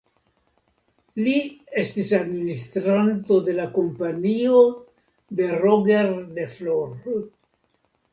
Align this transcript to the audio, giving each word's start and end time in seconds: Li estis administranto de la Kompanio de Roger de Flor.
Li 1.25 1.33
estis 1.81 2.07
administranto 2.19 3.37
de 3.49 3.55
la 3.57 3.65
Kompanio 3.75 4.63
de 5.43 5.51
Roger 5.65 6.09
de 6.39 6.47
Flor. 6.55 6.97